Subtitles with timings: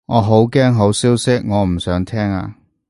[0.07, 2.55] 我好驚好消息，我唔想聽啊